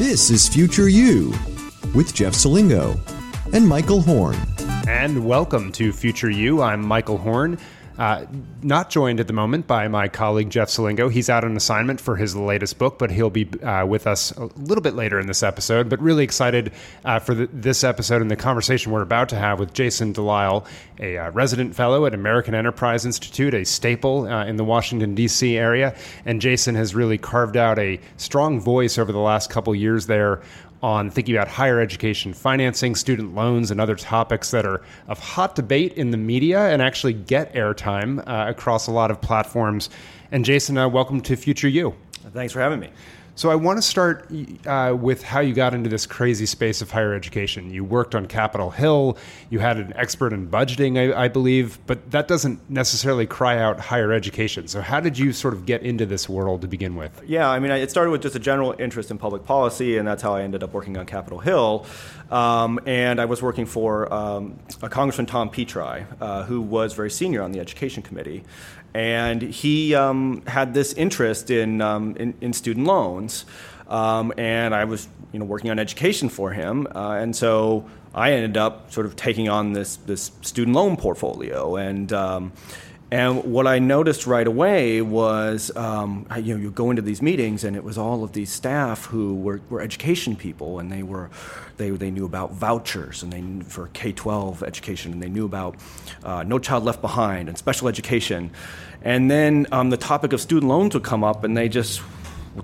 [0.00, 1.34] This is Future You
[1.94, 2.98] with Jeff Selingo
[3.52, 4.34] and Michael Horn.
[4.88, 6.62] And welcome to Future You.
[6.62, 7.58] I'm Michael Horn.
[8.00, 8.24] Uh,
[8.62, 11.12] not joined at the moment by my colleague Jeff Selingo.
[11.12, 14.46] He's out on assignment for his latest book, but he'll be uh, with us a
[14.56, 15.90] little bit later in this episode.
[15.90, 16.72] But really excited
[17.04, 20.64] uh, for the, this episode and the conversation we're about to have with Jason Delisle,
[20.98, 25.58] a uh, resident fellow at American Enterprise Institute, a staple uh, in the Washington, D.C.
[25.58, 25.94] area.
[26.24, 30.40] And Jason has really carved out a strong voice over the last couple years there
[30.82, 35.54] on thinking about higher education financing, student loans, and other topics that are of hot
[35.54, 39.90] debate in the media and actually get airtime uh, across a lot of platforms.
[40.32, 41.94] And Jason, uh, welcome to Future You.
[42.32, 42.90] Thanks for having me.
[43.40, 44.30] So I want to start
[44.66, 47.70] uh, with how you got into this crazy space of higher education.
[47.70, 49.16] You worked on Capitol Hill.
[49.48, 53.80] You had an expert in budgeting, I, I, believe, but that doesn't necessarily cry out
[53.80, 54.68] higher education.
[54.68, 57.18] So how did you sort of get into this world to begin with?
[57.26, 60.22] Yeah, I mean, it started with just a general interest in public policy, and that's
[60.22, 61.86] how I ended up working on Capitol Hill.
[62.30, 67.40] Um, and I was working for um, Congressman Tom Petri, uh, who was very senior
[67.40, 68.44] on the Education Committee
[68.94, 73.44] and he um, had this interest in, um, in, in, student loans.
[73.88, 76.86] Um, and I was you know, working on education for him.
[76.94, 81.76] Uh, and so I ended up sort of taking on this, this student loan portfolio.
[81.76, 82.52] And, um,
[83.12, 87.64] and what I noticed right away was, um, you know, you go into these meetings,
[87.64, 91.28] and it was all of these staff who were, were education people, and they were,
[91.76, 95.74] they, they knew about vouchers, and they for K twelve education, and they knew about
[96.22, 98.50] uh, No Child Left Behind and special education,
[99.02, 102.00] and then um, the topic of student loans would come up, and they just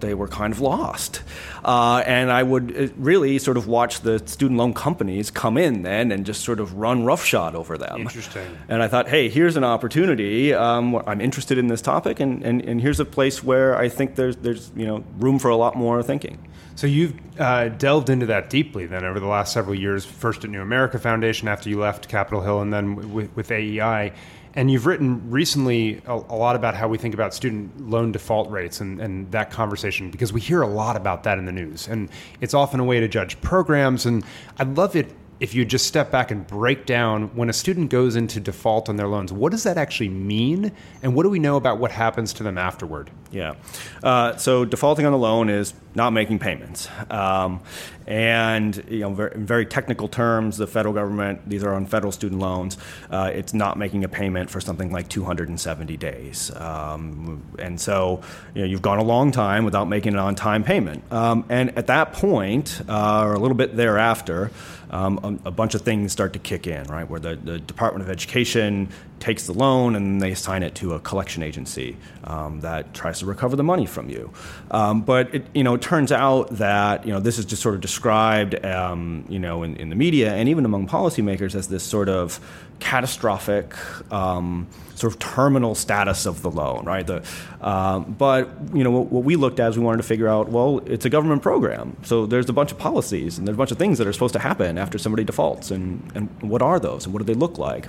[0.01, 1.23] they were kind of lost.
[1.65, 5.83] Uh, and I would uh, really sort of watch the student loan companies come in
[5.83, 8.01] then and just sort of run roughshod over them.
[8.01, 8.47] Interesting.
[8.69, 10.53] And I thought, hey, here's an opportunity.
[10.53, 14.17] Um, I'm interested in this topic, and, and, and here's a place where I think
[14.17, 16.39] there's, there's you know, room for a lot more thinking.
[16.77, 20.51] So you've uh, delved into that deeply then over the last several years, first at
[20.51, 24.13] New America Foundation after you left Capitol Hill, and then with, with AEI.
[24.57, 28.51] And you've written recently a, a, lot about how we think about student loan default
[28.51, 31.87] rates and, and that conversation because we hear a lot about that in the news.
[31.87, 32.09] And
[32.41, 34.07] it's often a way to judge programs.
[34.07, 34.25] And
[34.59, 38.17] I'd love it if you just step back and break down when a student goes
[38.17, 40.73] into default on their loans, what does that actually mean?
[41.03, 43.11] And what do we know about what happens to them afterward?
[43.31, 43.55] Yeah.
[44.03, 46.89] Uh, so defaulting on the loan is not making payments.
[47.11, 47.61] Um,
[48.07, 52.41] and you know, in very technical terms, the federal government, these are on federal student
[52.41, 52.79] loans,
[53.11, 56.55] uh, it's not making a payment for something like 270 days.
[56.55, 58.23] Um, and so
[58.55, 61.03] you know, you've gone a long time without making an on time payment.
[61.13, 64.53] Um, and at that point, uh, or a little bit thereafter,
[64.91, 67.09] um, a, a, bunch of things start to kick in, right?
[67.11, 68.89] Where the, the Department of Education
[69.21, 73.27] takes the loan and they assign it to a collection agency um, that tries to
[73.27, 74.31] recover the money from you.
[74.71, 77.75] Um, but it, you know, it turns out that you know this is just sort
[77.75, 81.83] of described, um, you know, in, in, the media and even among policymakers as this
[81.83, 82.41] sort of
[82.79, 83.75] catastrophic,
[84.13, 87.07] um, sort of terminal status of the loan, right?
[87.07, 87.23] The,
[87.61, 90.51] um, but you know, what, what, we looked at is we wanted to figure out,
[90.51, 93.71] well, it's a government program, so there's a bunch of policies and there's a bunch
[93.71, 97.05] of things that are supposed to happen after somebody defaults, and, and what are those
[97.05, 97.87] and what do they look like?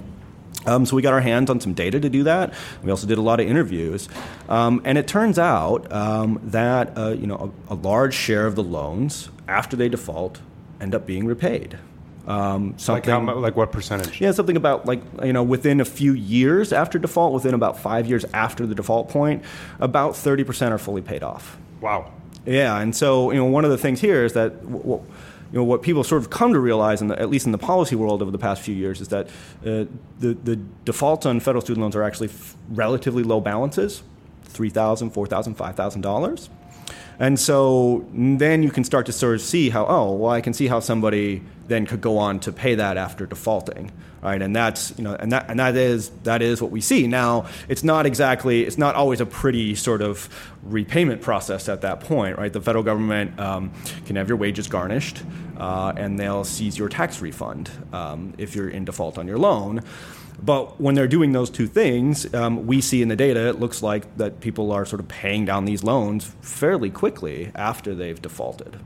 [0.65, 2.53] Um, so we got our hands on some data to do that.
[2.83, 4.09] We also did a lot of interviews,
[4.49, 8.55] um, and it turns out um, that uh, you know a, a, large share of
[8.55, 10.39] the loans after they default
[10.81, 11.77] end up being repaid.
[12.27, 14.19] Um, something like, how, like what percentage?
[14.19, 18.07] Yeah, something about like you know within a few years after default, within about five
[18.07, 19.43] years after the default point,
[19.79, 21.57] about thirty percent are fully paid off.
[21.79, 22.11] Wow.
[22.45, 24.53] Yeah, and so you know one of the things here is that.
[25.51, 27.95] You know, what people sort of come to realize, the, at least in the policy
[27.95, 29.85] world over the past few years, is that uh,
[30.19, 34.03] the, the defaults on federal student loans are actually f- relatively low balances
[34.49, 36.49] $3,000, $4,000, $5,000.
[37.19, 40.53] And so then you can start to sort of see how, oh, well, I can
[40.53, 43.91] see how somebody then could go on to pay that after defaulting,
[44.21, 44.41] right?
[44.41, 47.47] And that's you know, and that and that is that is what we see now.
[47.67, 50.29] It's not exactly, it's not always a pretty sort of
[50.63, 52.53] repayment process at that point, right?
[52.53, 53.73] The federal government um,
[54.05, 55.23] can have your wages garnished,
[55.57, 59.83] uh, and they'll seize your tax refund um, if you're in default on your loan.
[60.41, 63.81] But when they're doing those two things, um, we see in the data it looks
[63.81, 68.79] like that people are sort of paying down these loans fairly quickly after they've defaulted.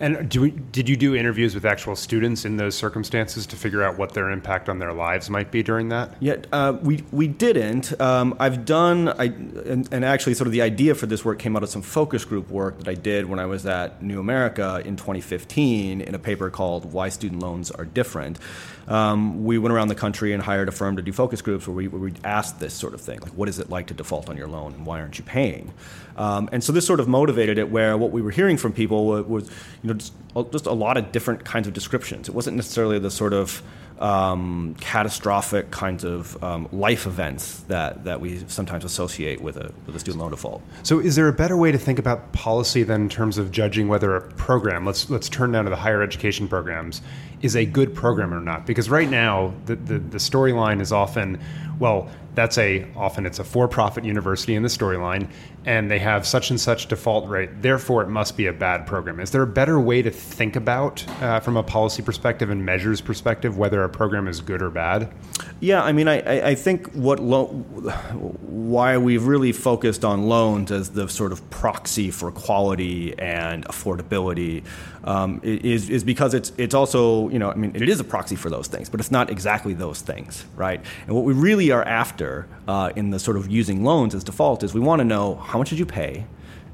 [0.00, 3.98] And we, did you do interviews with actual students in those circumstances to figure out
[3.98, 6.14] what their impact on their lives might be during that?
[6.20, 8.00] Yeah, uh, we, we didn't.
[8.00, 11.56] Um, I've done, I, and, and, actually, sort of the idea for this work came
[11.56, 14.80] out of some focus group work that I did when I was at New America
[14.84, 18.38] in 2015 in a paper called Why Student Loans Are Different
[18.88, 21.74] um, we went around the country and hired a firm to do focus groups where
[21.74, 24.28] we, where we asked this sort of thing, like what is it like to default
[24.30, 25.72] on your loan and why aren't you paying?
[26.16, 29.22] Um, and so this sort of motivated it where what we were hearing from people
[29.24, 30.12] was, you you know, just,
[30.52, 32.28] just a lot of different kinds of descriptions.
[32.28, 33.62] It wasn't necessarily the sort of
[34.00, 39.96] um, catastrophic kinds of um, life events that, that we sometimes associate with a, with
[39.96, 40.62] a student loan default.
[40.82, 43.88] So, is there a better way to think about policy than in terms of judging
[43.88, 47.02] whether a program, let's, let's turn down to the higher education programs,
[47.42, 48.66] is a good program or not?
[48.66, 51.40] Because right now, the, the, the storyline is often,
[51.78, 55.28] well, that's a often it's a for-profit university in the storyline
[55.66, 59.18] and they have such and such default rate therefore it must be a bad program
[59.18, 63.00] is there a better way to think about uh, from a policy perspective and measures
[63.00, 65.12] perspective whether a program is good or bad
[65.58, 67.48] yeah i mean i, I think what lo-
[68.68, 74.62] why we've really focused on loans as the sort of proxy for quality and affordability
[75.04, 78.36] um, is, is because it's, it's also, you know, I mean, it is a proxy
[78.36, 80.84] for those things, but it's not exactly those things, right?
[81.06, 82.27] And what we really are after
[82.66, 85.58] uh, in the sort of using loans as default is we want to know how
[85.58, 86.24] much did you pay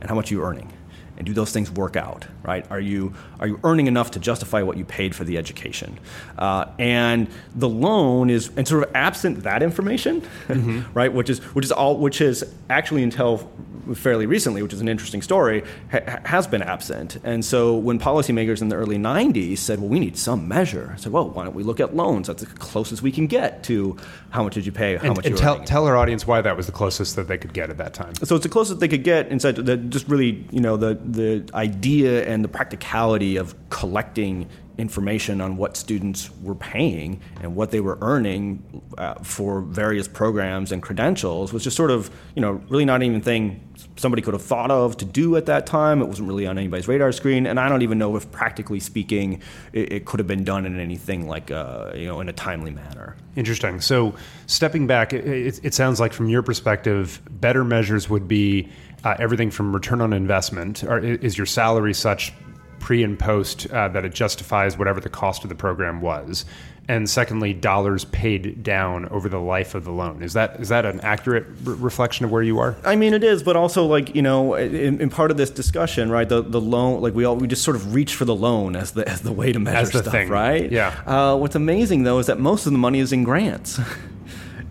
[0.01, 0.73] and how much are you earning
[1.17, 2.71] and do those things work out right?
[2.71, 5.99] Are you are you earning enough to justify what you paid for the education?
[6.39, 10.83] Uh, and the loan is and sort of absent that information mm-hmm.
[10.95, 13.51] right which is which is all which is actually until
[13.95, 17.19] fairly recently which is an interesting story ha- has been absent.
[17.25, 20.97] And so when policymakers in the early 90s said well we need some measure I
[20.97, 22.29] said well why don't we look at loans?
[22.29, 23.97] That's the closest we can get to
[24.31, 26.57] how much did you pay how and, much and tell, tell our audience why that
[26.57, 28.15] was the closest that they could get at that time.
[28.17, 31.49] So it's the closest they could get inside that just really you know the the
[31.55, 37.81] idea and the practicality of collecting information on what students were paying and what they
[37.81, 42.85] were earning uh, for various programs and credentials was just sort of you know really
[42.85, 43.61] not even thing
[43.97, 46.01] somebody could have thought of to do at that time.
[46.01, 47.47] It wasn't really on anybody's radar screen.
[47.47, 49.41] And i don't even know if practically speaking
[49.73, 52.73] it, it could have been done in anything like uh, you know in a timely
[52.73, 53.17] manner.
[53.37, 53.81] Interesting.
[53.81, 54.15] So
[54.47, 58.69] stepping back it, it sounds like from your perspective better measures would be
[59.05, 62.33] uh, everything from return on investment or is your salary such
[62.81, 66.45] pre and post uh, that it justifies whatever the cost of the program was?
[66.87, 70.23] And secondly dollars paid down over the life of the loan.
[70.23, 72.77] Is that is that an accurate re- reflection of where you are?
[72.85, 76.11] I mean it is but also like you know in, in, part of this discussion
[76.11, 78.77] right the, the loan like we all we just sort of reach for the loan
[78.77, 80.29] as the as the way to measure stuff thing.
[80.29, 80.71] right?
[80.71, 80.89] yeah.
[81.07, 83.81] Uh, what's amazing though is that most of the money is in grants.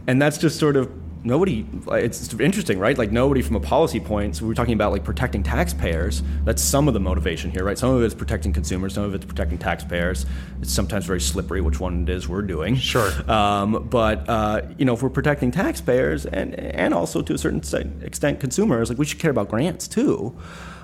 [0.07, 0.91] And that's just sort of
[1.23, 2.97] nobody it's interesting right?
[2.97, 6.21] Like nobody from a policy point so we're talking about like protecting taxpayers.
[6.43, 7.77] That's some of the motivation here right?
[7.77, 10.25] Some of it is protecting consumers some of it's protecting taxpayers.
[10.61, 12.75] It's sometimes very slippery which one it is we're doing.
[12.75, 13.09] Sure.
[13.31, 17.61] Um, but uh, you know if we're protecting taxpayers and and also to a certain
[18.03, 20.35] extent consumers like we should care about grants too.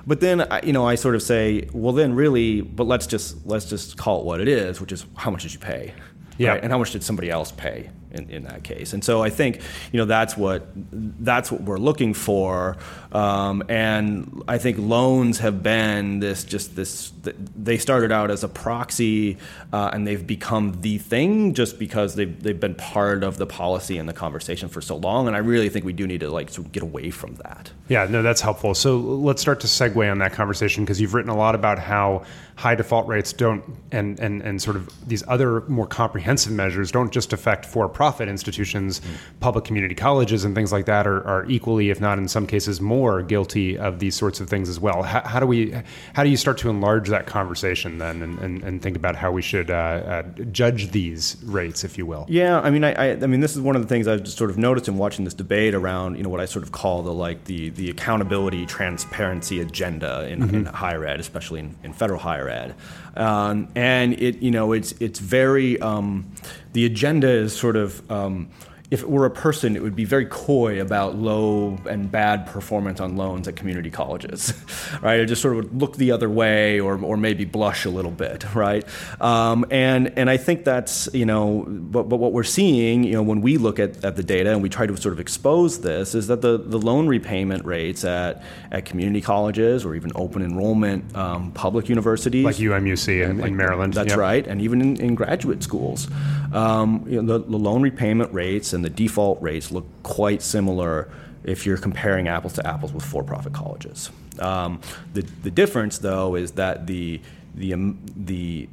[0.07, 3.65] But then you know I sort of say well then really but let's just let's
[3.65, 5.94] just call it what it is which is how much did you pay?
[6.38, 6.51] Yeah.
[6.51, 6.63] Right?
[6.63, 8.94] and how much did somebody else pay in, in that case.
[8.94, 9.61] And so I think
[9.91, 12.77] you know that's what that's what we're looking for.
[13.11, 17.11] Um, and I think loans have been this just this
[17.56, 19.38] they started out as a proxy
[19.73, 23.97] uh, and they've become the thing just because they've they've been part of the policy
[23.97, 25.27] and the conversation for so long.
[25.27, 27.71] And I really think we do need to like get away from that.
[27.88, 28.73] Yeah, no, that's helpful.
[28.73, 32.23] So let's start to segue on that conversation because you've written a lot about how
[32.59, 33.63] high default rates don't
[33.94, 38.29] and and and sort of these other more comprehensive measures don't just affect for profit
[38.29, 39.39] institutions, mm-hmm.
[39.41, 42.79] public community colleges, and things like that are, are, equally, if not in some cases
[42.79, 45.03] more, guilty of these sorts of things as well.
[45.03, 45.75] How, how do we,
[46.13, 49.33] how do you start to enlarge that conversation then, and, and, and think about how
[49.33, 52.25] we should uh, uh, judge these rates, if you will?
[52.29, 54.37] Yeah, I mean, I, I, I, mean, this is one of the things I've just
[54.37, 57.03] sort of noticed in watching this debate around, you know, what I sort of call
[57.03, 60.56] the like the the accountability, transparency agenda in, mm-hmm.
[60.56, 62.75] in higher ed, especially in, in federal higher ed.
[63.18, 66.31] Um, and it, you know, it's it's very um,
[66.73, 68.49] the agenda is sort of um,
[68.91, 72.99] if it were a person, it would be very coy about low and bad performance
[72.99, 74.51] on loans at community colleges,
[75.01, 75.19] right?
[75.19, 78.11] It just sort of would look the other way or, or maybe blush a little
[78.11, 78.83] bit, right?
[79.21, 83.21] Um, and, and I think that's, you know, but, but what we're seeing, you know,
[83.21, 86.15] when we look at, at the data and we try to sort of expose this
[86.15, 88.41] is that the, the loan repayment rates at,
[88.71, 92.43] at community colleges or even open enrollment um, public universities.
[92.43, 93.93] Like UMUC in, like, in Maryland.
[93.93, 94.17] That's yep.
[94.17, 94.47] right.
[94.47, 96.07] And even in, in graduate schools,
[96.53, 101.09] um, you know, the, the loan repayment rates and the default rates look quite similar
[101.44, 104.09] if you're comparing apples to apples with for-profit colleges.
[104.40, 104.81] Um,
[105.14, 107.21] the, the difference, though, is that the,
[107.56, 108.68] the, um, the,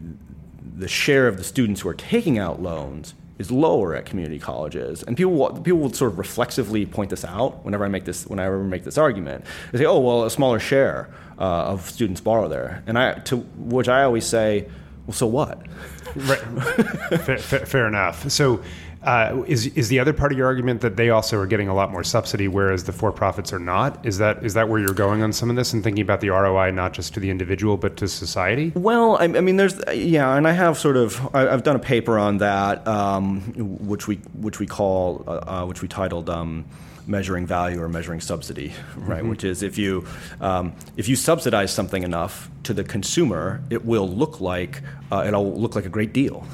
[0.77, 5.03] the share of the students who are taking out loans is lower at community colleges,
[5.03, 8.61] and people people will sort of reflexively point this out whenever I make this whenever
[8.61, 9.45] I make this argument.
[9.73, 13.37] They say, "Oh, well, a smaller share uh, of students borrow there," and I to
[13.37, 14.69] which I always say,
[15.07, 16.37] "Well, so what?" Fair,
[17.39, 18.31] fair, fair, enough.
[18.31, 18.63] So
[19.07, 21.75] Uh, is is the other part of your argument that they also are getting a
[21.75, 24.05] lot more subsidy, whereas the for profits are not?
[24.05, 26.31] Is that is that where you're going on some of this and thinking about the
[26.31, 28.73] ROI not just to the individual but to society?
[28.75, 31.79] Well, I, I mean, there's yeah, and I have sort of I, have done a
[31.79, 33.43] paper on that, um,
[33.87, 36.29] which we which we call uh, uh, which we titled.
[36.29, 36.65] Um,
[37.09, 39.21] measuring value or measuring subsidy, right?
[39.21, 39.29] Mm-hmm.
[39.29, 40.05] Which is if you
[40.41, 44.83] um, if you subsidize something enough to the consumer, it will look like
[45.13, 46.45] uh, it'll look like a great deal,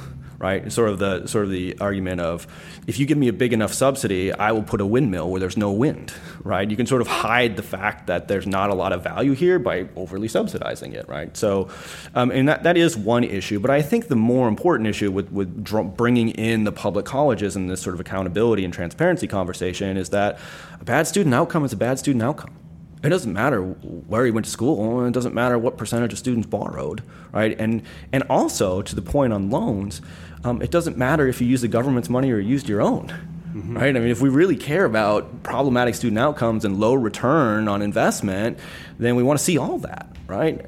[0.43, 0.71] right?
[0.73, 2.49] Sort of the sort of the argument of
[2.89, 5.57] if you give me a big enough subsidy, I will put a windmill where there's
[5.57, 6.69] no wind, right?
[6.69, 9.61] You can sort of hide the fact that there's not a lot of value here
[9.61, 11.35] by overly subsidizing it, right?
[11.37, 11.71] So,
[12.17, 13.61] um, and that, that is one issue.
[13.61, 17.55] But I think the more important issue with with dr- bringing in the public colleges
[17.55, 20.41] and this sort of accountability and transparency conversation is that
[20.81, 22.62] a bad student outcome is a bad student outcome.
[23.03, 25.05] It doesn't matter where he went to school.
[25.05, 27.59] It doesn't matter what percentage of students borrowed, right?
[27.59, 27.83] And
[28.13, 30.01] and also to the point on loans,
[30.45, 33.77] um, it doesn't matter if you use the government's money or used your own, mm-hmm.
[33.77, 33.97] right?
[33.97, 38.59] I mean, if we really care about problematic student outcomes and low return on investment,
[38.99, 40.65] then we want to see all that, right?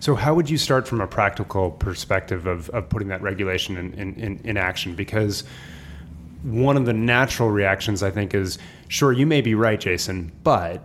[0.00, 3.92] So, how would you start from a practical perspective of, of putting that regulation in,
[4.14, 4.94] in, in action?
[4.94, 5.44] Because
[6.42, 8.58] one of the natural reactions, I think, is
[8.88, 10.82] sure, you may be right, Jason, but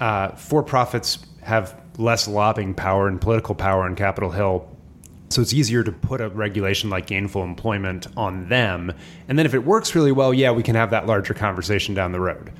[0.00, 4.68] uh, for profits have less lobbying power and political power in Capitol Hill.
[5.30, 8.92] So it's easier to put a regulation like gainful employment on them.
[9.28, 12.12] And then if it works really well, yeah, we can have that larger conversation down
[12.12, 12.52] the road.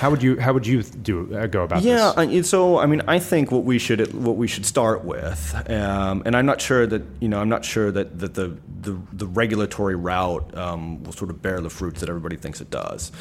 [0.00, 2.32] How would you how would you do uh, go about yeah, this?
[2.32, 6.22] Yeah, so I mean, I think what we should what we should start with, um,
[6.24, 9.26] and I'm not sure that you know I'm not sure that, that the, the, the
[9.26, 13.12] regulatory route um, will sort of bear the fruits that everybody thinks it does.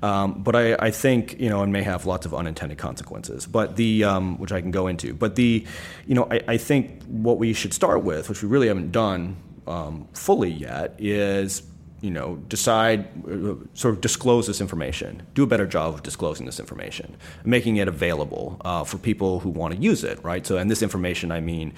[0.00, 3.44] Um, but I, I think you know, and may have lots of unintended consequences.
[3.44, 5.14] But the um, which I can go into.
[5.14, 5.66] But the
[6.06, 9.38] you know, I, I think what we should start with, which we really haven't done
[9.66, 11.64] um, fully yet, is
[12.00, 16.46] you know, decide, uh, sort of disclose this information, do a better job of disclosing
[16.46, 20.46] this information, making it available uh, for people who want to use it, right?
[20.46, 21.72] So, and this information, I mean,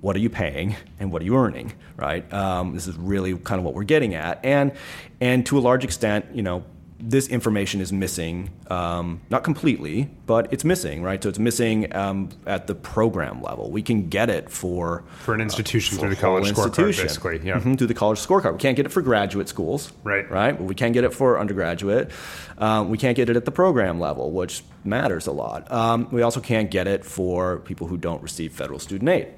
[0.00, 2.30] what are you paying and what are you earning, right?
[2.32, 4.72] Um, this is really kind of what we're getting at, and
[5.20, 6.64] and to a large extent, you know,
[7.00, 11.22] this information is missing, um, not completely, but it's missing, right?
[11.22, 13.70] So it's missing um, at the program level.
[13.70, 17.58] We can get it for for an institution uh, through the college scorecard, basically, yeah,
[17.58, 18.52] mm-hmm, through the college scorecard.
[18.52, 20.30] We can't get it for graduate schools, right?
[20.30, 22.10] Right, but we can get it for undergraduate.
[22.58, 25.70] Um, we can't get it at the program level, which matters a lot.
[25.72, 29.28] Um, we also can't get it for people who don't receive federal student aid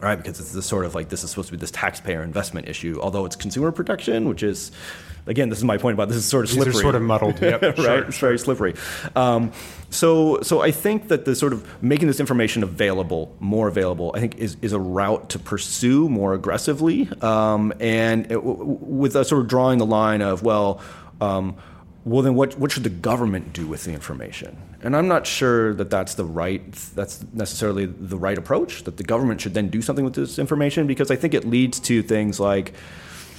[0.00, 0.16] right?
[0.16, 2.98] Because it's this sort of like this is supposed to be this taxpayer investment issue,
[3.00, 4.70] although it's consumer protection, which is
[5.26, 6.72] again, this is my point about this is sort of slippery.
[6.72, 7.76] These are sort of muddled, yep, right?
[7.76, 8.74] Sure, it's very slippery.
[9.16, 9.52] Um,
[9.90, 14.20] so, so I think that the sort of making this information available, more available, I
[14.20, 19.42] think is, is a route to pursue more aggressively, um, and it, with a sort
[19.42, 20.80] of drawing the line of well.
[21.20, 21.56] Um,
[22.04, 24.58] well, then what, what should the government do with the information?
[24.82, 29.04] And I'm not sure that that's the right, that's necessarily the right approach, that the
[29.04, 32.38] government should then do something with this information, because I think it leads to things
[32.38, 32.74] like,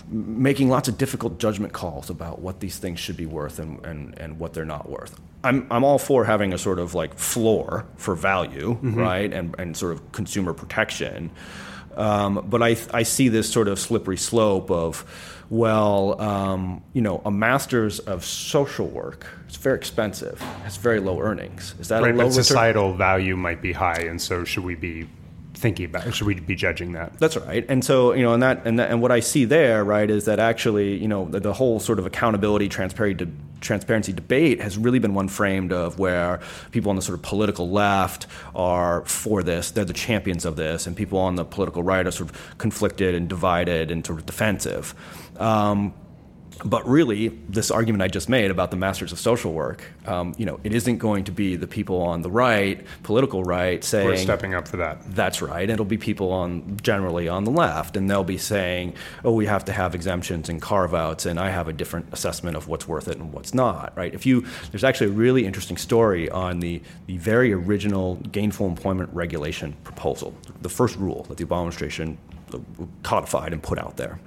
[0.08, 4.18] making lots of difficult judgment calls about what these things should be worth and, and,
[4.20, 5.20] and what they're not worth.
[5.44, 8.96] I'm, I'm all for having a sort of like floor for value, mm-hmm.
[8.96, 11.32] right, and, and sort of consumer protection.
[11.96, 15.06] Um, but I, I see this sort of slippery slope of,
[15.50, 20.44] well, um, you know, a master's of social work it's very expensive.
[20.66, 21.76] It's very low earnings.
[21.80, 24.76] Is that right, a low but societal value might be high, and so should we
[24.76, 25.08] be
[25.66, 26.14] thinking about?
[26.14, 27.18] Should we be judging that?
[27.18, 27.66] That's right.
[27.68, 30.26] And so you know, and that and that, and what I see there, right, is
[30.26, 33.28] that actually you know the, the whole sort of accountability, transparency,
[33.62, 37.68] transparency debate has really been one framed of where people on the sort of political
[37.68, 42.06] left are for this, they're the champions of this, and people on the political right
[42.06, 44.94] are sort of conflicted and divided and sort of defensive.
[45.40, 45.96] Um,
[46.64, 50.46] but really, this argument I just made about the masters of social work, um, you
[50.46, 54.18] know, it isn't going to be the people on the right, political right, saying we're
[54.18, 55.02] stepping up for that.
[55.14, 55.70] That's right.
[55.70, 58.94] It'll be people on generally on the left, and they'll be saying,
[59.24, 62.68] "Oh, we have to have exemptions and carve-outs," and I have a different assessment of
[62.68, 63.94] what's worth it and what's not.
[63.98, 64.14] Right?
[64.14, 69.10] If you, there's actually a really interesting story on the the very original gainful employment
[69.14, 72.18] regulation proposal, the first rule that the Obama administration
[73.04, 74.20] codified and put out there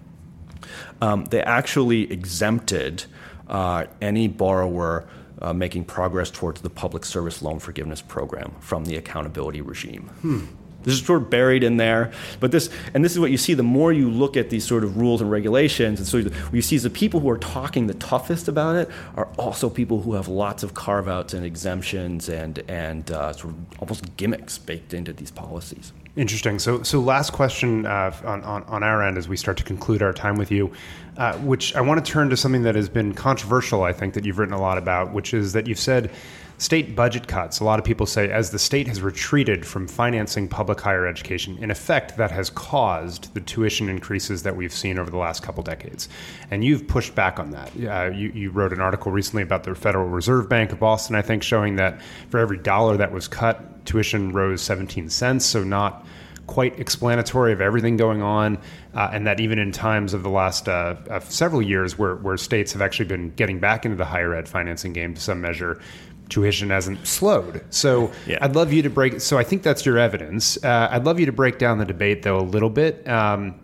[1.00, 3.04] um, they actually exempted
[3.48, 5.08] uh, any borrower
[5.40, 10.10] uh, making progress towards the public service loan forgiveness program from the accountability regime.
[10.20, 10.46] Hmm.
[10.82, 12.12] This is sort of buried in there.
[12.40, 14.84] But this, and this is what you see the more you look at these sort
[14.84, 15.98] of rules and regulations.
[15.98, 18.88] And so what you see is the people who are talking the toughest about it
[19.16, 23.54] are also people who have lots of carve outs and exemptions and, and uh, sort
[23.54, 25.92] of almost gimmicks baked into these policies.
[26.16, 26.58] Interesting.
[26.58, 30.02] So, so last question uh, on, on, on, our end as we start to conclude
[30.02, 30.72] our time with you,
[31.16, 34.24] uh, which I want to turn to something that has been controversial, I think, that
[34.24, 36.10] you've written a lot about, which is that you've said
[36.58, 37.60] state budget cuts.
[37.60, 41.56] A lot of people say as the state has retreated from financing public higher education,
[41.58, 45.62] in effect, that has caused the tuition increases that we've seen over the last couple
[45.62, 46.08] decades.
[46.50, 47.70] And you've pushed back on that.
[47.76, 51.22] Uh, you, you wrote an article recently about the Federal Reserve Bank of Boston, I
[51.22, 55.46] think, showing that for every dollar that was cut, tuition rose 17 cents.
[55.46, 56.04] So, not
[56.48, 58.58] quite explanatory of everything going on,
[58.94, 62.72] uh, and that even in times of the last uh, several years where, where states
[62.72, 65.80] have actually been getting back into the higher ed financing game to some measure,
[66.28, 67.64] tuition hasn't slowed.
[67.70, 68.38] So yeah.
[68.40, 69.20] I'd love you to break.
[69.20, 70.62] So I think that's your evidence.
[70.62, 73.06] Uh, I'd love you to break down the debate though a little bit.
[73.08, 73.54] Um,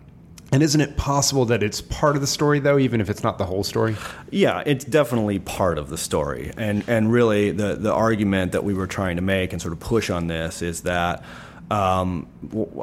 [0.51, 3.37] and isn't it possible that it's part of the story, though, even if it's not
[3.37, 3.97] the whole story?
[4.29, 6.51] Yeah, it's definitely part of the story.
[6.55, 9.79] And and really, the the argument that we were trying to make and sort of
[9.79, 11.23] push on this is that
[11.71, 12.27] um,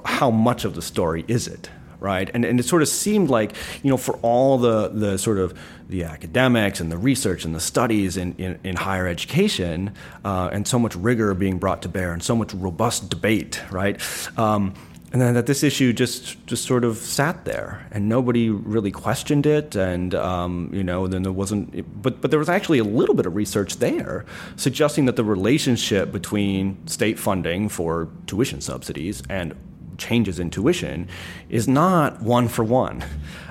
[0.05, 1.71] how much of the story is it?
[2.03, 3.55] Right, and and it sort of seemed like
[3.85, 5.57] you know for all the the sort of
[5.89, 9.95] the academics and the research and the studies in, in, in higher education
[10.25, 14.01] uh, and so much rigor being brought to bear and so much robust debate, right?
[14.39, 14.75] Um,
[15.13, 19.47] and then that this issue just just sort of sat there and nobody really questioned
[19.47, 23.15] it and um, you know then there wasn't but but there was actually a little
[23.15, 24.25] bit of research there
[24.57, 29.55] suggesting that the relationship between state funding for tuition subsidies and
[29.99, 31.09] changes in tuition
[31.49, 33.05] is not one for one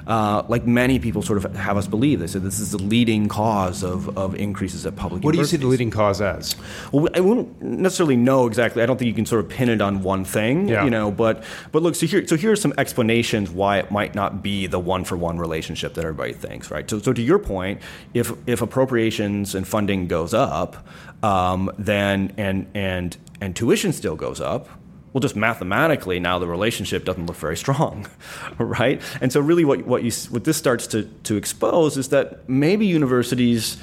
[0.07, 2.19] uh, like many people sort of have us believe.
[2.19, 5.45] They said this is the leading cause of, of increases at public What do you
[5.45, 6.55] see the leading cause as?
[6.91, 8.81] Well, I wouldn't necessarily know exactly.
[8.81, 10.83] I don't think you can sort of pin it on one thing, yeah.
[10.83, 11.11] you know.
[11.11, 14.67] But but look, so here so here are some explanations why it might not be
[14.67, 16.89] the one for one relationship that everybody thinks, right?
[16.89, 17.81] So so to your point,
[18.13, 20.87] if if appropriations and funding goes up,
[21.23, 24.67] um, then and and and tuition still goes up,
[25.13, 28.07] well, just mathematically now the relationship doesn't look very strong,
[28.57, 29.01] right?
[29.19, 32.85] And so really, what what you what this starts to to expose is that maybe
[32.85, 33.77] universities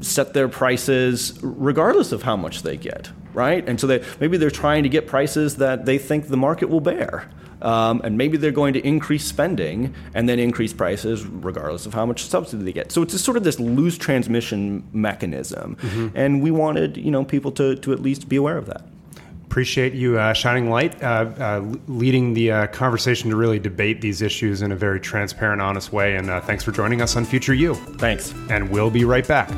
[0.00, 3.66] set their prices regardless of how much they get, right?
[3.66, 6.80] And so they maybe they're trying to get prices that they think the market will
[6.80, 7.30] bear.
[7.62, 12.04] Um, and maybe they're going to increase spending and then increase prices regardless of how
[12.04, 12.92] much subsidy they get.
[12.92, 16.08] So it's sort of this loose transmission mechanism, mm-hmm.
[16.14, 18.84] and we wanted you know people to to at least be aware of that
[19.54, 24.20] appreciate you uh, shining light, uh, uh, leading the uh, conversation to really debate these
[24.20, 26.16] issues in a very transparent, honest way.
[26.16, 27.76] And uh, thanks for joining us on Future You.
[27.76, 28.34] Thanks.
[28.50, 29.48] And we'll be right back.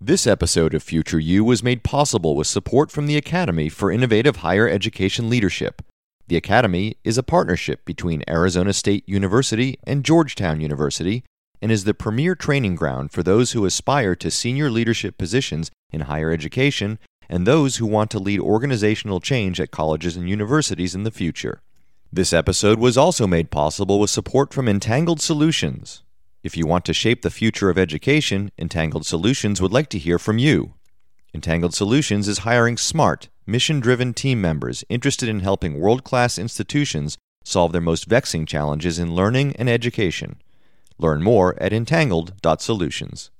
[0.00, 4.36] This episode of Future You was made possible with support from the Academy for Innovative
[4.36, 5.82] Higher Education Leadership.
[6.28, 11.24] The Academy is a partnership between Arizona State University and Georgetown University
[11.60, 16.02] and is the premier training ground for those who aspire to senior leadership positions in
[16.02, 21.04] higher education and those who want to lead organizational change at colleges and universities in
[21.04, 21.60] the future.
[22.12, 26.02] This episode was also made possible with support from Entangled Solutions.
[26.42, 30.18] If you want to shape the future of education, Entangled Solutions would like to hear
[30.18, 30.74] from you.
[31.34, 37.18] Entangled Solutions is hiring smart, mission driven team members interested in helping world class institutions
[37.44, 40.36] solve their most vexing challenges in learning and education.
[40.98, 43.30] Learn more at entangled.solutions.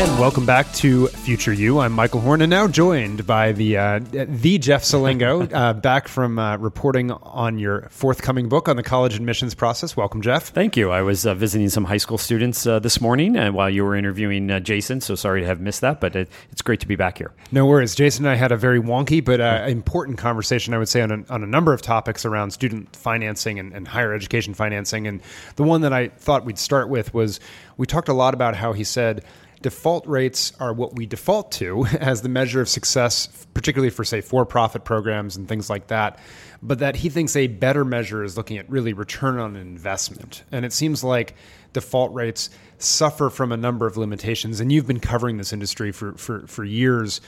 [0.00, 1.78] And welcome back to Future You.
[1.78, 6.38] I'm Michael Horn, and now joined by the uh, the Jeff Selingo, uh, back from
[6.38, 9.98] uh, reporting on your forthcoming book on the college admissions process.
[9.98, 10.48] Welcome, Jeff.
[10.48, 10.90] Thank you.
[10.90, 13.94] I was uh, visiting some high school students uh, this morning uh, while you were
[13.94, 15.02] interviewing Jason.
[15.02, 17.32] So sorry to have missed that, but it, it's great to be back here.
[17.52, 17.94] No worries.
[17.94, 21.24] Jason and I had a very wonky but important conversation, I would say, on a,
[21.28, 25.06] on a number of topics around student financing and, and higher education financing.
[25.06, 25.20] And
[25.56, 27.38] the one that I thought we'd start with was
[27.76, 29.26] we talked a lot about how he said
[29.62, 34.20] default rates are what we default to as the measure of success, particularly for, say,
[34.20, 36.18] for profit programs and things like that.
[36.62, 40.44] But that he thinks a better measure is looking at really return on investment.
[40.52, 41.34] And it seems like
[41.72, 42.50] default rates
[42.82, 44.60] suffer from a number of limitations.
[44.60, 47.20] And you've been covering this industry for, for, for years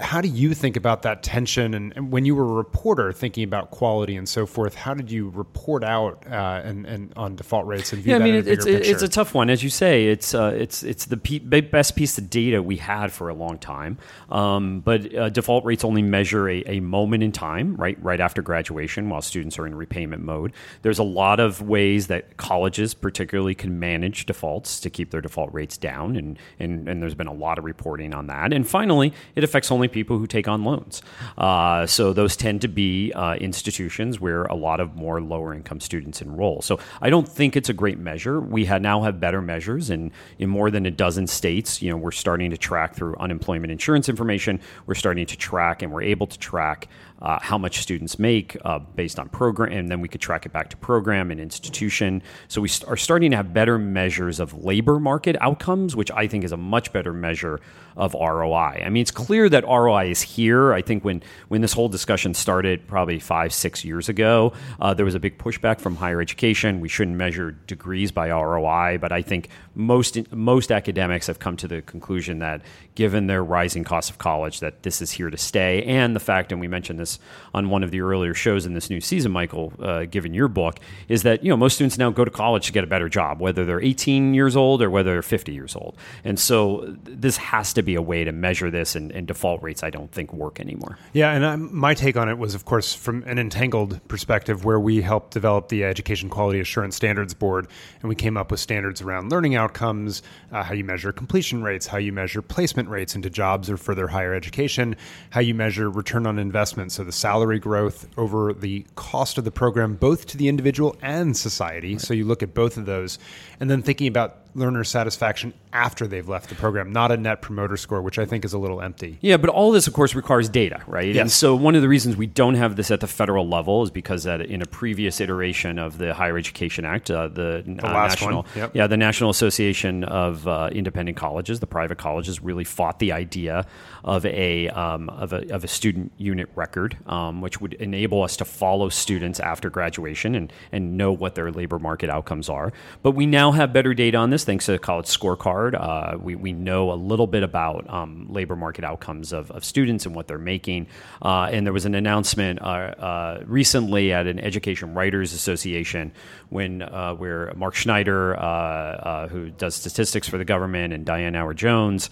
[0.00, 1.72] how do you think about that tension?
[1.72, 5.08] And, and, when you were a reporter thinking about quality and so forth, how did
[5.08, 8.48] you report out uh, and, and on default rates and view yeah, I mean, it,
[8.48, 8.90] it's, picture?
[8.90, 10.06] it's a tough one, as you say.
[10.06, 13.58] It's uh, it's it's the pe- best piece of data we had for a long
[13.58, 13.98] time.
[14.30, 18.42] Um, but uh, default rates only measure a, a moment in time, right right after
[18.42, 20.52] graduation, while students are in repayment mode.
[20.82, 25.20] There's a lot of ways that colleges, particularly, can can manage defaults to keep their
[25.20, 28.52] default rates down, and, and, and there's been a lot of reporting on that.
[28.52, 31.02] And finally, it affects only people who take on loans.
[31.36, 35.80] Uh, so those tend to be uh, institutions where a lot of more lower income
[35.80, 36.62] students enroll.
[36.62, 38.40] So I don't think it's a great measure.
[38.40, 42.10] We now have better measures, and in more than a dozen states, you know, we're
[42.10, 44.60] starting to track through unemployment insurance information.
[44.86, 46.88] We're starting to track, and we're able to track
[47.20, 50.52] uh, how much students make uh, based on program, and then we could track it
[50.52, 52.22] back to program and institution.
[52.46, 56.28] So we st- are starting to have better measures of labor market outcomes, which I
[56.28, 57.60] think is a much better measure
[57.96, 58.82] of ROI.
[58.84, 60.72] I mean, it's clear that ROI is here.
[60.72, 65.04] I think when when this whole discussion started, probably five six years ago, uh, there
[65.04, 66.80] was a big pushback from higher education.
[66.80, 71.66] We shouldn't measure degrees by ROI, but I think most most academics have come to
[71.66, 72.62] the conclusion that
[72.94, 76.52] given their rising cost of college, that this is here to stay, and the fact,
[76.52, 77.07] and we mentioned this
[77.54, 80.78] on one of the earlier shows in this new season, Michael, uh, given your book,
[81.08, 83.40] is that you know most students now go to college to get a better job,
[83.40, 87.72] whether they're 18 years old or whether they're 50 years old, and so this has
[87.72, 90.60] to be a way to measure this, and, and default rates I don't think work
[90.60, 90.98] anymore.
[91.12, 94.80] Yeah, and I'm, my take on it was, of course, from an entangled perspective, where
[94.80, 97.68] we helped develop the Education Quality Assurance Standards Board,
[98.00, 101.86] and we came up with standards around learning outcomes, uh, how you measure completion rates,
[101.86, 104.96] how you measure placement rates into jobs or further higher education,
[105.30, 109.52] how you measure return on investment, so the salary growth over the cost of the
[109.52, 111.92] program, both to the individual and society.
[111.92, 112.00] Right.
[112.00, 113.20] So you look at both of those,
[113.60, 117.76] and then thinking about learner satisfaction after they've left the program, not a net promoter
[117.76, 119.18] score, which I think is a little empty.
[119.20, 121.14] Yeah, but all this, of course, requires data, right?
[121.14, 121.20] Yes.
[121.20, 123.90] And so one of the reasons we don't have this at the federal level is
[123.90, 127.92] because that in a previous iteration of the Higher Education Act, uh, the, the uh,
[127.92, 128.74] national, yep.
[128.74, 133.66] yeah, the National Association of uh, Independent Colleges, the private colleges, really fought the idea
[134.04, 138.36] of a um, of a of a student unit record, um, which would enable us
[138.36, 142.72] to follow students after graduation and and know what their labor market outcomes are.
[143.02, 145.74] But we now have better data on this thanks to the college scorecard.
[145.74, 150.06] Uh, we, we know a little bit about um, labor market outcomes of, of students
[150.06, 150.86] and what they're making.
[151.22, 156.12] Uh, and there was an announcement uh, uh recently at an Education Writers Association
[156.48, 161.54] when uh, where Mark Schneider, uh, who does statistics for the government, and Diane Auer
[161.54, 162.10] Jones,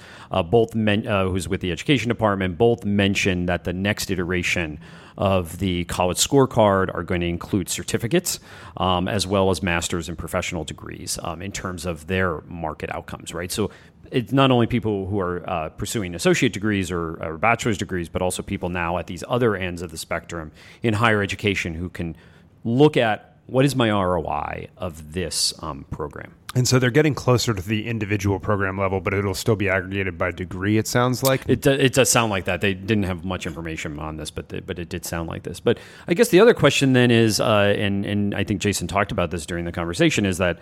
[0.51, 4.79] both men, who's with the Education Department, both mentioned that the next iteration
[5.19, 8.39] of the college scorecard are going to include certificates
[8.77, 13.33] um, as well as master's and professional degrees um, in terms of their market outcomes,
[13.33, 13.51] right?
[13.51, 13.71] So
[14.11, 18.23] it's not only people who are uh, pursuing associate degrees or, or bachelor's degrees, but
[18.23, 20.53] also people now at these other ends of the spectrum
[20.83, 22.17] in higher education who can
[22.65, 26.35] look at what is my ROI of this um, program?
[26.55, 30.17] And so they're getting closer to the individual program level, but it'll still be aggregated
[30.17, 30.79] by degree.
[30.79, 31.61] It sounds like it.
[31.61, 32.63] Do, it does sound like that.
[32.63, 35.61] They didn't have much information on this, but they, but it did sound like this.
[35.61, 35.79] But
[36.09, 39.31] I guess the other question then is, uh, and and I think Jason talked about
[39.31, 40.59] this during the conversation, is that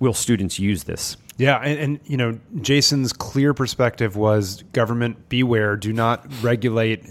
[0.00, 1.16] will students use this?
[1.36, 7.06] Yeah, and, and, you know, Jason's clear perspective was government beware, do not regulate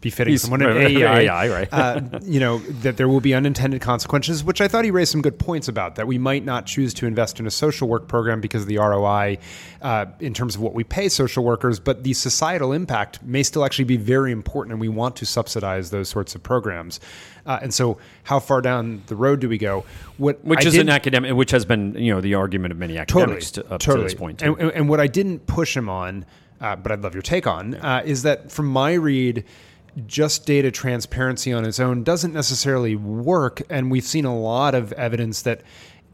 [0.00, 1.68] befitting He's, someone in AEI, AI right.
[1.72, 5.22] uh, you know, that there will be unintended consequences, which I thought he raised some
[5.22, 8.40] good points about, that we might not choose to invest in a social work program
[8.40, 9.38] because of the ROI
[9.82, 13.64] uh, in terms of what we pay social workers, but the societal impact may still
[13.64, 17.00] actually be very important, and we want to subsidize those sorts of programs.
[17.46, 19.84] Uh, and so, how far down the road do we go?
[20.18, 22.98] What which I is an academic, which has been you know the argument of many
[22.98, 24.04] academics totally, to, up totally.
[24.04, 24.42] to this point.
[24.42, 26.26] And, and, what I didn't push him on,
[26.60, 29.44] uh, but I'd love your take on, uh, is that from my read
[30.06, 33.62] just data transparency on its own doesn't necessarily work.
[33.70, 35.62] And we've seen a lot of evidence that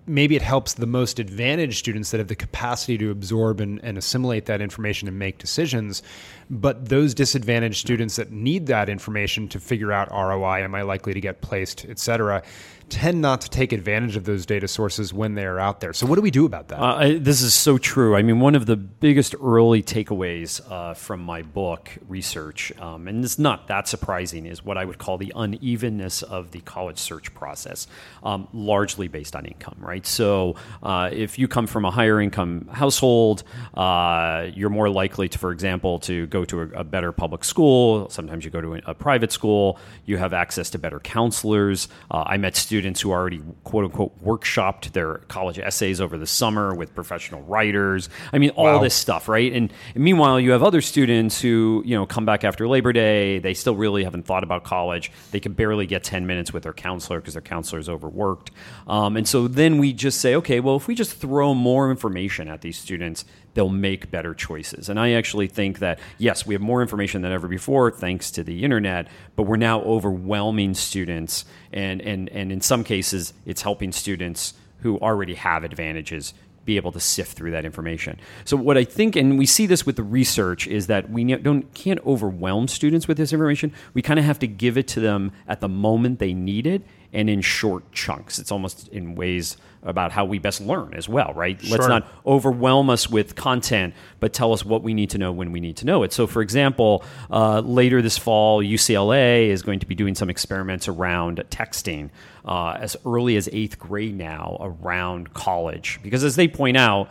[0.07, 3.97] maybe it helps the most advantaged students that have the capacity to absorb and, and,
[3.97, 6.03] assimilate that information and make decisions.
[6.51, 11.15] But those disadvantaged students that need that information to figure out ROI, am I likely
[11.15, 12.43] to get placed, et cetera,
[12.89, 15.93] tend not to take advantage of those data sources when they are out there.
[15.93, 16.81] So, what do we do about that?
[16.81, 18.15] Uh, I, this is so true.
[18.17, 23.25] I mean, one of the biggest early takeaways uh, from my book research, um, and
[23.25, 27.35] it's not that surprising, is what I would call the unevenness of the college search
[27.35, 27.87] process,
[28.23, 30.07] um, largely based on income, right?
[30.07, 33.43] So, uh, if you come from a higher income household,
[33.75, 38.09] uh, you're more likely to, for example, to go to a, a, better public school.
[38.11, 39.79] Sometimes you go to a, a, private school.
[40.05, 41.89] You have access to better counselors.
[42.11, 46.27] Uh, I met students students who already quote unquote workshopped their college essays over the
[46.27, 48.09] summer with professional writers.
[48.33, 48.79] I mean, all wow.
[48.81, 49.53] this stuff, right?
[49.53, 53.39] And, and, meanwhile, you have other students who you know come back after Labor Day.
[53.39, 55.13] They still really haven't thought about college.
[55.31, 58.51] They can barely get ten minutes with their counselor because their counselor is overworked.
[58.89, 62.49] Um, and so then we just say, okay, well, if we just throw more information
[62.49, 64.89] at these students, they'll make better choices.
[64.89, 68.45] And I actually think that, yes, we have more information than ever before thanks to
[68.45, 71.45] the internet, but we're now overwhelming students.
[71.73, 76.93] And, and, and in some cases, it's helping students who already have advantages be able
[76.93, 78.19] to sift through that information.
[78.45, 81.73] So what I think, and we see this with the research, is that we don't
[81.75, 83.73] can't overwhelm students with this information.
[83.93, 86.83] We kind of have to give it to them at the moment they need it
[87.15, 88.39] and in short chunks.
[88.39, 91.61] It's almost in ways about how we best learn as well, right?
[91.61, 91.77] Sure.
[91.77, 95.53] Let's not overwhelm us with content, but tell us what we need to know when
[95.53, 96.13] we need to know it.
[96.13, 100.89] So, for example, uh, later this fall, UCLA is going to be doing some experiments
[100.89, 102.11] around texting
[102.47, 106.01] uh, as early as eighth grade now around college.
[106.03, 107.11] Because as they point out,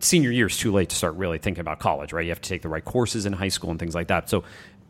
[0.00, 2.24] senior year is too late to start really thinking about college, right?
[2.24, 4.30] You have to take the right courses in high school and things like that.
[4.30, 4.44] So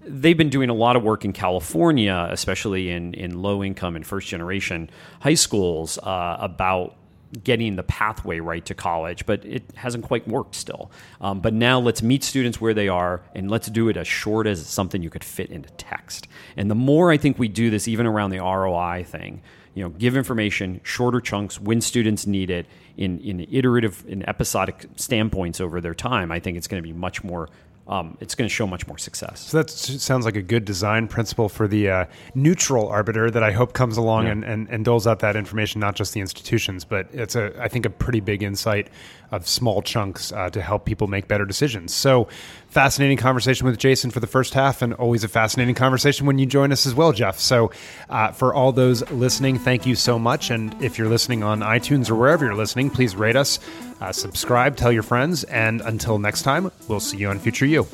[0.05, 4.07] they've been doing a lot of work in California, especially in, in low income and
[4.07, 6.97] first generation high schools, uh, about
[7.45, 10.91] getting the pathway right to college, but it hasn't quite worked still.
[11.21, 14.47] Um, but now let's meet students where they are and let's do it as short
[14.47, 16.27] as something you could fit into text.
[16.57, 19.43] And the more I think we do this, even around the ROI thing,
[19.75, 24.87] you know, give information, shorter chunks when students need it in, in iterative and episodic
[24.97, 27.49] standpoints over their time, I think it's going to be much more
[27.88, 29.40] um, it's going to show much more success.
[29.40, 33.53] So that sounds like a good design principle for the uh, neutral arbiter that I
[33.53, 34.33] hope comes along yeah.
[34.33, 37.68] and, and, and, doles out that information, not just the institutions, but it's a I
[37.68, 38.88] think a pretty big insight
[39.31, 41.94] of small chunks uh, to help people make better decisions.
[41.94, 42.29] So
[42.68, 46.46] fascinating conversation with Jason for the first half, and always a fascinating conversation when you
[46.46, 47.38] join us as well, Jeff.
[47.38, 47.70] So
[48.09, 50.50] uh, for all those listening, thank you so much.
[50.50, 53.59] And if you're listening on iTunes or wherever you're listening, please rate us,
[54.00, 57.87] uh, subscribe, tell your friends, and until next time, we'll see you on Future You.